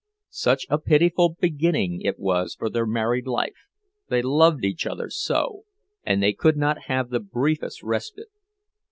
Such 0.33 0.65
a 0.67 0.79
pitiful 0.79 1.35
beginning 1.39 2.01
it 2.01 2.17
was 2.17 2.55
for 2.55 2.71
their 2.71 2.87
married 2.87 3.27
life; 3.27 3.67
they 4.07 4.23
loved 4.23 4.65
each 4.65 4.87
other 4.87 5.11
so, 5.11 5.65
and 6.03 6.23
they 6.23 6.33
could 6.33 6.57
not 6.57 6.85
have 6.85 7.11
the 7.11 7.19
briefest 7.19 7.83
respite! 7.83 8.29